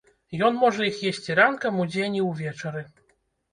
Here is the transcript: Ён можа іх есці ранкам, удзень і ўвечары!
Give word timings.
Ён 0.45 0.55
можа 0.63 0.87
іх 0.91 0.97
есці 1.09 1.37
ранкам, 1.41 1.79
удзень 1.85 2.19
і 2.19 2.25
ўвечары! 2.31 2.85